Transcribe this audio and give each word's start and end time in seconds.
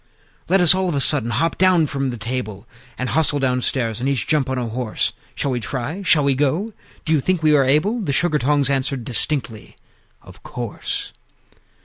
Let 0.49 0.61
us 0.61 0.73
all 0.73 0.89
of 0.89 0.95
a 0.95 0.99
sudden 0.99 1.29
hop 1.29 1.59
down 1.59 1.85
from 1.85 2.09
the 2.09 2.17
table, 2.17 2.67
And 2.97 3.09
hustle 3.09 3.37
downstairs, 3.37 3.99
and 3.99 4.09
each 4.09 4.25
jump 4.25 4.49
on 4.49 4.57
a 4.57 4.65
horse! 4.65 5.13
Shall 5.35 5.51
we 5.51 5.59
try? 5.59 6.01
Shall 6.01 6.23
we 6.23 6.33
go? 6.33 6.73
Do 7.05 7.13
you 7.13 7.19
think 7.19 7.43
we 7.43 7.55
are 7.55 7.63
able?" 7.65 8.01
The 8.01 8.11
Sugar 8.11 8.39
tongs 8.39 8.71
answered 8.71 9.03
distinctly, 9.05 9.75
"Of 10.23 10.41
course!" 10.41 11.11